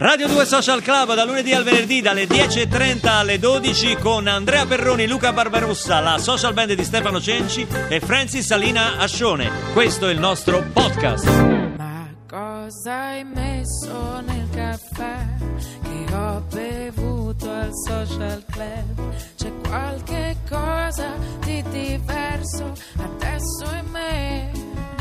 [0.00, 5.08] Radio 2 Social Club da lunedì al venerdì dalle 10.30 alle 12 con Andrea Perroni,
[5.08, 9.50] Luca Barbarossa, la social band di Stefano Cenci e Francis Salina Ascione.
[9.72, 11.26] Questo è il nostro podcast.
[11.76, 15.26] Ma cosa hai messo nel caffè
[15.82, 19.14] che ho bevuto al social club?
[19.36, 21.12] C'è qualche cosa
[21.44, 24.97] di diverso adesso in me.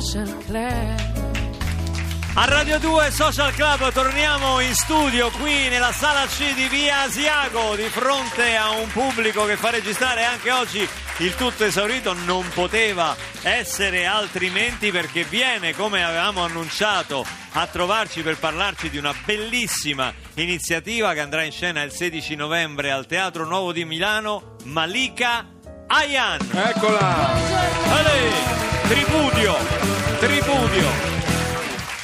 [0.00, 1.28] Social Club.
[2.34, 7.74] A Radio 2 Social Club torniamo in studio qui nella sala C di Via Asiago
[7.76, 13.14] di fronte a un pubblico che fa registrare anche oggi il tutto esaurito non poteva
[13.42, 21.12] essere altrimenti perché viene come avevamo annunciato a trovarci per parlarci di una bellissima iniziativa
[21.12, 25.46] che andrà in scena il 16 novembre al Teatro Nuovo di Milano Malika
[25.88, 27.32] Ayan Eccola!
[27.90, 29.89] Ale, tripudio,
[30.20, 31.09] tripudio.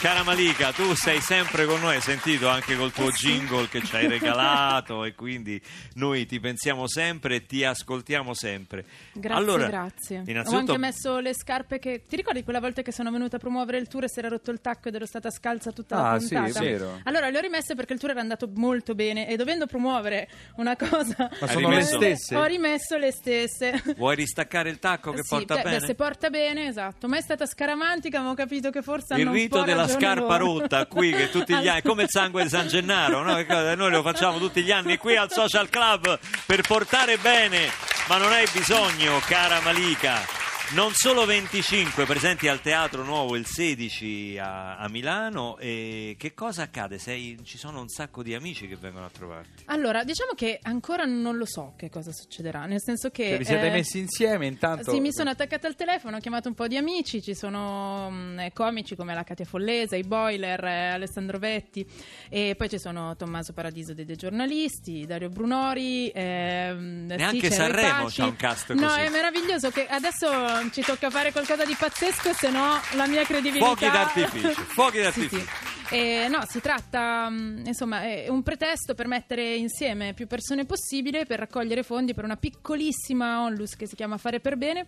[0.06, 3.96] Cara Malika, tu sei sempre con noi, hai sentito anche col tuo jingle che ci
[3.96, 5.60] hai regalato e quindi
[5.94, 8.84] noi ti pensiamo sempre e ti ascoltiamo sempre.
[9.12, 10.18] Grazie, allora, grazie.
[10.18, 12.04] Ho Innanzitutto, anche messo le scarpe che...
[12.08, 14.52] Ti ricordi quella volta che sono venuta a promuovere il tour e si era rotto
[14.52, 16.60] il tacco ed ero stata scalza tutta la Ah, sì, puntata?
[16.60, 17.00] è vero.
[17.02, 20.76] Allora le ho rimesse perché il tour era andato molto bene e dovendo promuovere una
[20.76, 21.28] cosa...
[21.40, 21.98] Ma sono rimesso?
[21.98, 22.36] le stesse?
[22.36, 23.82] Ho rimesso le stesse.
[23.96, 25.78] vuoi ristaccare il tacco che Sì, porta beh, bene?
[25.80, 27.08] beh, se porta bene, esatto.
[27.08, 30.86] Ma è stata scaramantica, avevo capito che forse il hanno un po' della scarpa rotta
[30.86, 33.42] qui che tutti gli anni, come il sangue di San Gennaro, no?
[33.74, 37.70] Noi lo facciamo tutti gli anni qui al Social Club per portare bene,
[38.08, 40.35] ma non hai bisogno, cara Malika.
[40.74, 46.62] Non solo 25 presenti al Teatro Nuovo il 16 a, a Milano, e che cosa
[46.62, 46.98] accade?
[46.98, 49.62] Sei- ci sono un sacco di amici che vengono a trovarti.
[49.66, 53.28] Allora, diciamo che ancora non lo so che cosa succederà, nel senso che...
[53.28, 54.90] Cioè, vi siete eh, messi insieme intanto?
[54.90, 58.38] Sì, mi sono attaccata al telefono, ho chiamato un po' di amici, ci sono mm,
[58.40, 61.86] eh, comici come la Katia Follese, i Boiler, eh, Alessandro Vetti
[62.28, 68.08] e poi ci sono Tommaso Paradiso dei, dei giornalisti, Dario Brunori, ehm, Neanche Cicero Sanremo
[68.10, 69.00] c'ha un cast No, così.
[69.00, 73.64] è meraviglioso che adesso ci tocca fare qualcosa di pazzesco, se no la mia credibilità...
[73.66, 75.44] Fuochi d'artificio, fuochi Sì, d'artificio.
[75.88, 75.94] sì.
[75.94, 81.26] Eh, no, si tratta, mm, insomma, è un pretesto per mettere insieme più persone possibile
[81.26, 84.84] per raccogliere fondi per una piccolissima onlus che si chiama Fare per Bene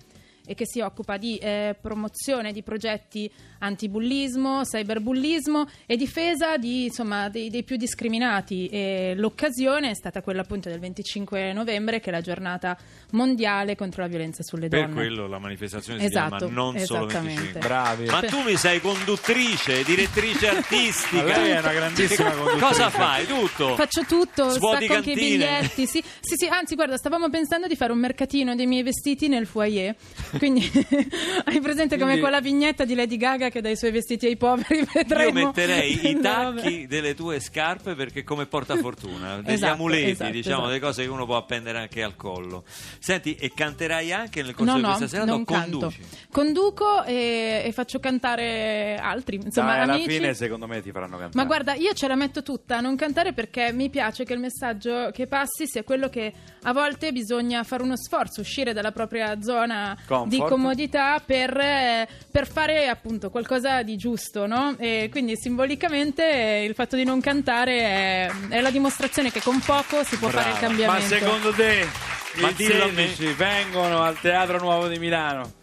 [0.49, 7.29] e che si occupa di eh, promozione di progetti antibullismo, cyberbullismo e difesa di, insomma,
[7.29, 8.67] dei, dei più discriminati.
[8.69, 12.77] E l'occasione è stata quella appunto del 25 novembre, che è la giornata
[13.13, 14.95] mondiale contro la violenza sulle Per donne.
[14.95, 17.41] quello la manifestazione Esatto, si chiama Non solo esattamente.
[17.53, 17.61] 25.
[17.61, 18.05] Bravi.
[18.07, 21.23] Ma tu mi sei conduttrice, direttrice artistica.
[21.25, 22.65] Ma lei è una grandissima conduttrice.
[22.65, 23.27] Cosa fai?
[23.27, 23.75] Tutto?
[23.77, 25.29] Faccio tutto, Svuoti stacco anche i cantine.
[25.61, 25.87] biglietti.
[25.87, 29.47] Sì, sì, sì, anzi, guarda, stavamo pensando di fare un mercatino dei miei vestiti nel
[29.47, 29.95] foyer.
[30.39, 30.71] Quindi
[31.45, 34.37] hai presente come Quindi- quella vignetta di Lady Gaga che dà i suoi vestiti ai
[34.37, 34.79] poveri?
[34.81, 35.47] Io Vedremo.
[35.47, 36.21] metterei i No,
[36.55, 40.69] tacchi delle tue scarpe perché come portafortuna, degli Esatto, amuleti, esatto, diciamo, esatto.
[40.69, 42.65] delle cose che uno può appendere anche al collo.
[42.99, 45.79] Senti, e canterai anche nel corso No, di no, questa serata non o canto.
[45.79, 46.01] conduci?
[46.31, 49.37] Conduco e, e faccio cantare altri.
[49.37, 50.09] Insomma, Dai, alla amici.
[50.11, 51.33] fine secondo me ti faranno cantare.
[51.37, 54.41] Ma guarda, io ce la metto tutta a non cantare perché mi piace che il
[54.41, 56.33] messaggio che passi sia quello che
[56.63, 60.28] a volte bisogna fare uno sforzo, uscire dalla propria zona Comfort.
[60.29, 64.77] Di comodità per, eh, per fare appunto qualcosa di giusto, no?
[64.79, 70.05] E quindi simbolicamente il fatto di non cantare è, è la dimostrazione che con poco
[70.05, 71.07] si può fare il Ma cambiamento.
[71.15, 71.87] secondo te
[72.35, 73.07] Ma dillo a me.
[73.09, 75.57] 16 vengono al Teatro Nuovo di Milano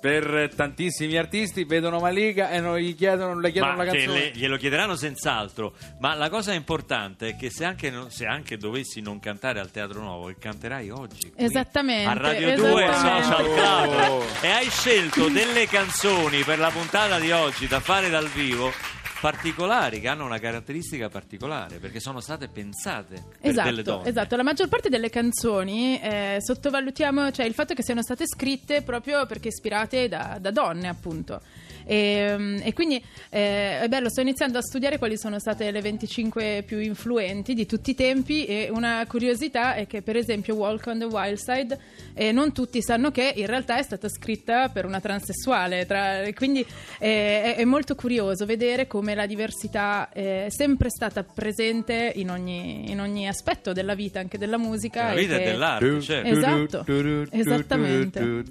[0.00, 4.20] per tantissimi artisti, vedono Malika e non gli chiedono, le chiedono Ma la che canzone.
[4.20, 5.74] le- glielo chiederanno senz'altro.
[5.98, 9.70] Ma la cosa importante è che se anche, non- se anche dovessi non cantare al
[9.70, 11.30] Teatro Nuovo, che canterai oggi.
[11.30, 13.22] qui, Esattamente, A Radio 2 esattamente.
[13.24, 14.08] Social Club.
[14.10, 14.24] Oh.
[14.40, 18.72] E hai scelto delle canzoni per la puntata di oggi da fare dal vivo
[19.20, 24.08] particolari che hanno una caratteristica particolare perché sono state pensate per delle Esatto, donne.
[24.08, 28.82] esatto, la maggior parte delle canzoni eh, sottovalutiamo cioè, il fatto che siano state scritte
[28.82, 31.40] proprio perché ispirate da, da donne, appunto.
[31.90, 36.62] E, e quindi eh, è bello, sto iniziando a studiare quali sono state le 25
[36.66, 40.98] più influenti di tutti i tempi e una curiosità è che per esempio Walk on
[40.98, 41.78] the Wild Side
[42.12, 46.60] eh, non tutti sanno che in realtà è stata scritta per una transessuale, tra- quindi
[46.98, 52.30] eh, è, è molto curioso vedere come la diversità eh, è sempre stata presente in
[52.30, 55.04] ogni, in ogni aspetto della vita, anche della musica.
[55.04, 56.28] La e vita che- è dell'arte, certo.
[56.28, 56.84] Esatto,
[57.30, 58.44] esattamente.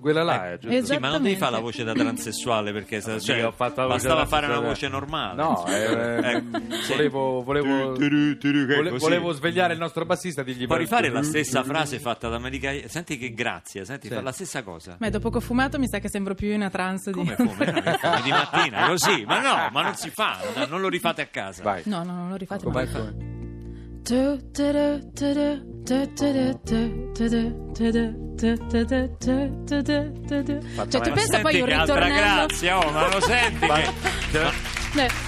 [0.00, 0.74] Quella là è giusto?
[0.76, 0.94] Esatto.
[0.94, 3.80] Sì, ma non devi fare la voce da transessuale perché No, cioè, io ho fatto
[3.80, 5.34] la voce bastava fare una da- voce normale.
[5.42, 6.42] No, eh,
[6.82, 6.92] sì.
[6.92, 11.74] volevo, volevo, svegliare il nostro bassista e dirgli Puoi rifare la turu, stessa turu.
[11.74, 14.14] frase fatta da Malika Senti che grazia, senti, Sì.
[14.14, 14.96] fa la stessa cosa.
[14.98, 17.16] Ma dopo che ho fumato mi sa che sembro più in una trance di...
[17.18, 17.64] Come fumi
[18.22, 19.24] di mattina, così.
[19.26, 20.38] Ma no, ma non si fa,
[20.68, 21.62] non lo rifate a casa.
[21.62, 21.82] Vai.
[21.86, 23.36] No, no, non lo rifate Come- come-
[24.02, 25.10] tu, tu,
[28.38, 28.54] cioè,
[31.00, 32.46] tu pensa poi un ritornello.
[32.46, 33.66] Grazia, oh, ma lo senti?
[33.66, 33.80] ma...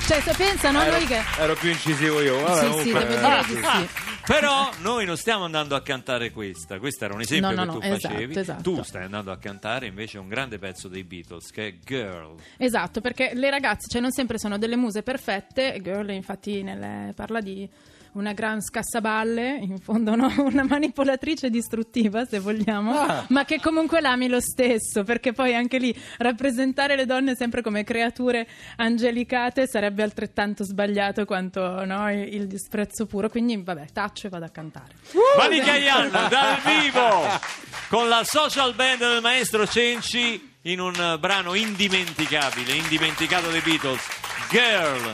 [0.07, 1.21] Cioè, se pensa, no, ero, noi che...
[1.39, 2.41] Ero più incisivo io.
[2.41, 3.89] Vabbè, sì, sì, devo dire di ah, sì.
[4.39, 7.89] Però noi non stiamo andando a cantare questa, questo era un esempio No, no, che
[7.89, 8.39] tu esatto, facevi.
[8.39, 8.63] esatto.
[8.63, 12.37] Tu stai andando a cantare invece un grande pezzo dei Beatles che è Girl.
[12.57, 15.81] Esatto, perché le ragazze, cioè, non sempre sono delle muse perfette.
[15.83, 17.69] Girl, infatti, nelle- parla di
[18.13, 20.27] una gran scassaballe, in fondo no?
[20.43, 23.25] una manipolatrice distruttiva, se vogliamo, Ah.
[23.29, 27.85] ma che comunque l'ami lo stesso, perché poi anche lì rappresentare le donne sempre come
[27.85, 33.29] creature angelicate sarebbe altrettanto sbagliato quanto no, il, il disprezzo puro.
[33.29, 34.95] Quindi, vabbè, taccio e vado a cantare.
[35.37, 37.41] Malika Yan dal vivo
[37.89, 44.03] con la social band del maestro Cenci in un brano indimenticabile, indimenticato dei Beatles,
[44.51, 45.13] Girl.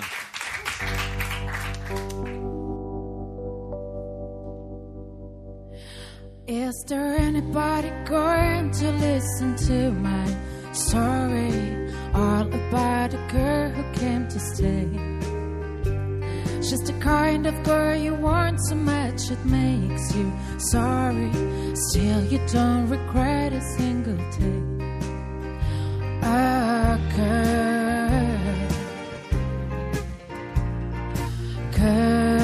[6.48, 10.26] Is there anybody going to listen to my
[10.72, 11.74] story?
[12.14, 15.15] All about a girl who came to stay.
[16.68, 21.30] She's the kind of girl you want so much it makes you sorry.
[21.76, 24.62] Still, you don't regret a single day.
[26.22, 28.18] A girl,
[31.76, 32.36] girl.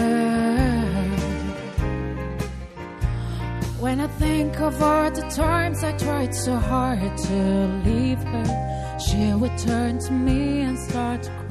[3.80, 9.34] When I think of all the times I tried so hard to leave her, she
[9.34, 11.41] would turn to me and start to.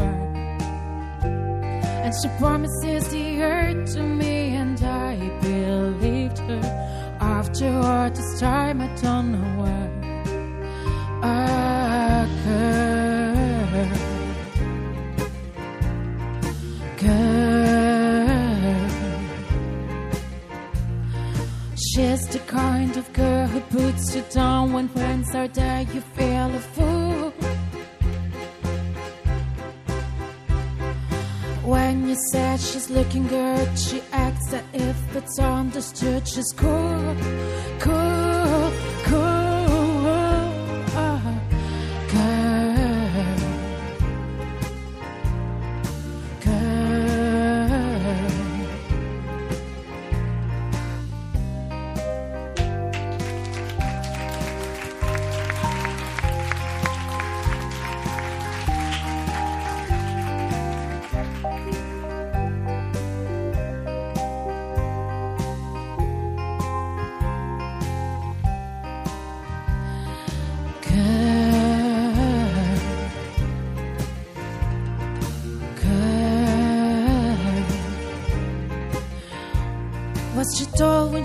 [2.12, 6.62] And she promises the earth to me, and I believed her.
[7.22, 9.88] After all this time, I don't know why.
[16.98, 17.52] Girl.
[21.76, 26.54] She's the kind of girl who puts you down when friends are there, you feel
[26.56, 26.91] a fool.
[32.12, 36.28] You said she's looking good, she acts as if it's understood.
[36.28, 37.16] She's cool,
[37.80, 38.21] cool,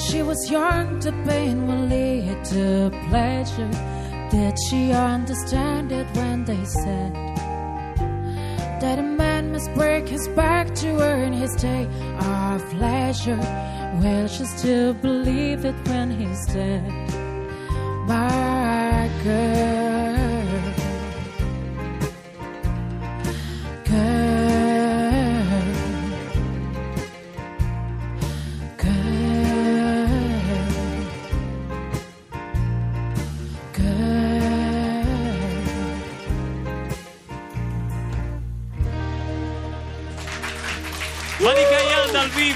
[0.08, 3.70] she was young the pain will lead to pleasure?
[4.30, 7.12] Did she understand it when they said
[8.80, 11.86] that a man must break his back to earn his day
[12.20, 13.40] of leisure?
[14.00, 16.84] Will she still believe it when he's dead?
[18.06, 20.46] My girl,
[23.90, 24.35] girl,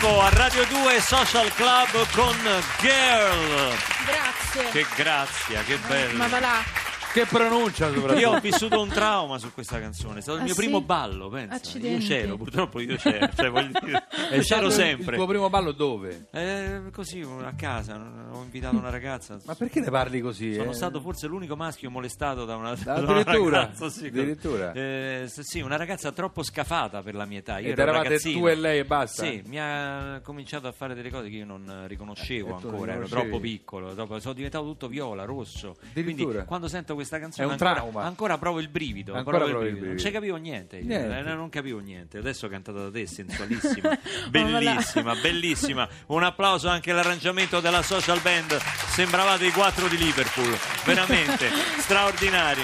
[0.01, 2.37] vivo a Radio 2 Social Club con
[2.81, 3.77] Girl.
[4.07, 4.71] Grazie.
[4.71, 6.17] Che grazia, che bello.
[6.17, 6.80] Ma va là.
[7.13, 8.21] Che pronuncia soprattutto.
[8.21, 10.61] Io ho vissuto un trauma su questa canzone, è stato il Ah, mio sì?
[10.61, 11.57] primo ballo, pensa.
[11.57, 12.03] Accidenti.
[12.03, 15.11] Io c'ero, purtroppo io c'ero, cioè, voglio dire, stato c'ero sempre.
[15.11, 16.29] Il tuo primo ballo dove?
[16.31, 18.01] Eh, così a casa,
[18.31, 19.39] ho invitato una ragazza.
[19.45, 20.55] Ma perché ne parli così?
[20.55, 20.75] Sono eh?
[20.75, 23.57] stato forse l'unico maschio molestato da una, da una Addirittura?
[23.63, 23.89] ragazza.
[23.91, 24.73] Sì, Addirittura?
[24.73, 27.59] Eh, sì, una ragazza troppo scafata per la mia età.
[27.59, 28.39] Io Ed eravate ragazzino.
[28.39, 29.25] tu e lei e basta?
[29.25, 32.93] Sì, mi ha cominciato a fare delle cose che io non riconoscevo Eh, e ancora,
[32.95, 35.75] ero troppo piccolo, troppo- sono diventato tutto viola, rosso.
[35.93, 36.45] Quindi Addirittura?
[36.45, 38.03] quando sento questa canzone È un ancora, trauma.
[38.05, 39.15] ancora provo il brivido.
[39.15, 40.03] Ancora provo provi il Non brivido.
[40.07, 41.19] ci capivo niente, Niente.
[41.19, 42.19] eh, non capivo niente.
[42.19, 43.99] Adesso ho cantato da te, sensualissima,
[44.31, 45.89] bellissima, bellissima.
[46.07, 48.57] Un applauso anche all'arrangiamento della social band.
[48.59, 52.63] Sembravate i quattro di Liverpool, veramente straordinari.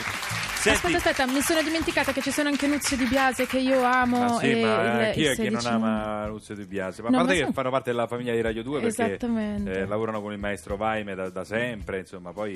[0.75, 3.83] Senti, Aspetta, aspetta, mi sono dimenticata che ci sono anche Nuzio Di Biase che io
[3.83, 4.19] amo.
[4.19, 7.03] Ma sì, e ma il- chi è che non 16 ama Luzio Di Biase?
[7.03, 9.19] Ma No, a parte ma che sono- fanno parte della famiglia di Radio 2 perché
[9.67, 12.53] eh, lavorano con il maestro Vaime da, da sempre, insomma, poi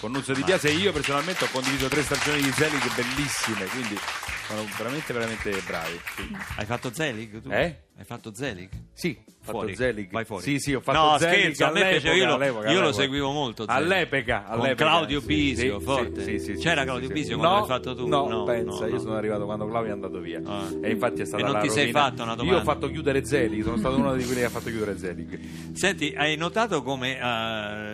[0.00, 3.98] con Nuzio Di Biase io personalmente ho condiviso tre stagioni di Zelig bellissime, quindi
[4.46, 6.00] sono veramente veramente bravi.
[6.16, 7.50] Sì, hai fatto Zelig tu?
[7.50, 7.76] Eh?
[7.98, 8.68] Hai fatto Zelig?
[8.92, 9.74] Sì, ho fatto Fuori.
[9.74, 10.10] Zelig.
[10.12, 10.42] Vai fuori.
[10.44, 12.92] Sì, sì, ho fatto No, Zelig scherzo, a me piaceva, io lo- all'epoca, io lo
[12.92, 13.82] seguivo molto, Zelig.
[13.82, 14.74] All'epoca, Con all'epoca.
[14.84, 16.22] Claudio sì, Bisio, sì, forte.
[16.22, 17.34] sì, sì, C'era Claudio Bisio sì.
[17.34, 18.06] quando No, l'hai fatto tu?
[18.06, 18.98] No, No, pensa, no, io no.
[19.00, 20.40] sono arrivato quando Claudio è andato via.
[20.44, 20.68] Ah.
[20.80, 21.98] E infatti è stata E non ti sei rovina.
[22.00, 22.54] fatto una domanda?
[22.54, 25.38] Io ho fatto chiudere Zelig, sono stato uno di quelli che ha fatto chiudere Zelig.
[25.72, 27.18] Senti, hai notato come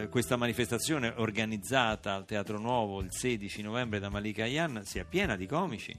[0.02, 5.34] eh, questa manifestazione organizzata al Teatro Nuovo il 16 novembre da Malika Ayan sia piena
[5.34, 5.96] di comici?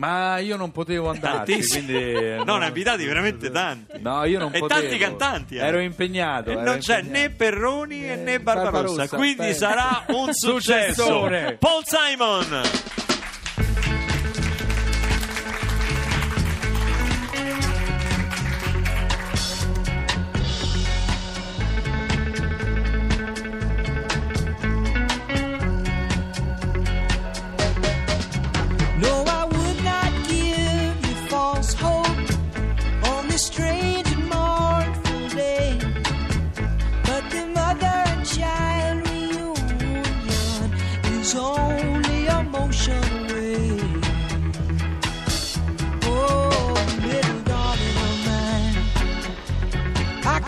[0.00, 1.84] Ma io non potevo andarci, Tantissimi.
[1.84, 2.02] quindi...
[2.12, 4.00] eh, No, ne abitati veramente tanti.
[4.00, 4.80] No, io non e potevo.
[4.80, 5.56] tanti cantanti.
[5.56, 5.64] eh.
[5.66, 6.48] Ero impegnato.
[6.48, 7.18] E ero non c'è impegnato.
[7.22, 11.02] né Perroni Eh, né Barbarossa, Barbarossa, quindi sarà un successo.
[11.02, 11.56] Successore.
[11.60, 12.62] Paul Simon.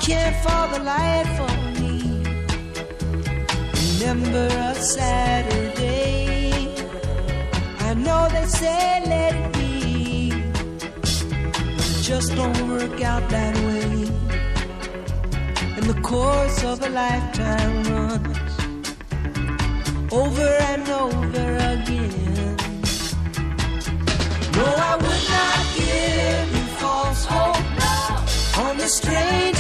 [0.03, 2.23] Can't for the life of me
[4.01, 6.53] remember a Saturday.
[7.79, 14.11] I know they say let it be, it just don't work out that way.
[15.77, 18.53] And the course of a lifetime runs
[20.13, 22.57] over and over again.
[24.57, 29.52] No, I would not give you false hope on this strange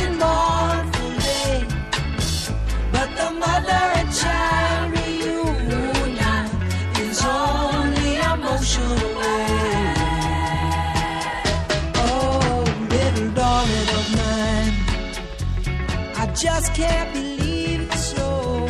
[16.62, 18.66] just can't believe it's so.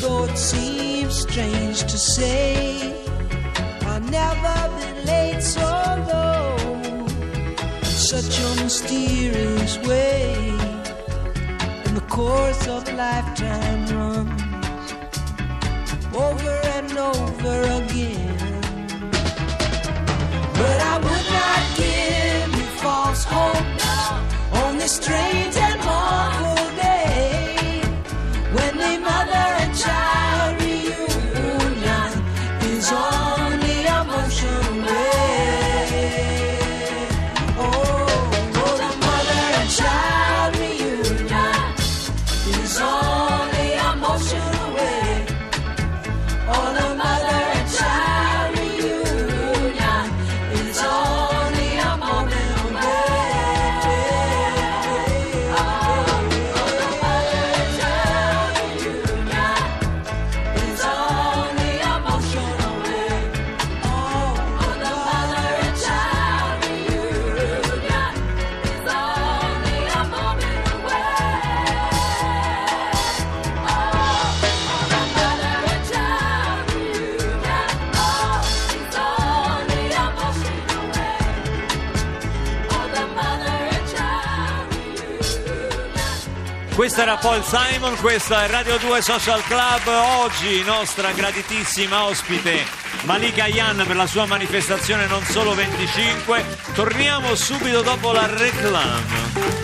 [0.00, 2.94] Though it seems strange to say,
[3.82, 5.68] I've never been late so
[6.12, 6.56] low.
[7.88, 10.50] In such a mysterious way
[11.84, 14.92] and the course of lifetime runs
[16.14, 18.60] over and over again.
[20.58, 23.81] But I would not give you false hope
[86.74, 89.86] Questa era Paul Simon, questa è Radio 2 Social Club.
[90.20, 92.64] Oggi nostra graditissima ospite
[93.04, 96.44] Malika Yan per la sua manifestazione Non Solo 25.
[96.74, 99.61] Torniamo subito dopo la reclame.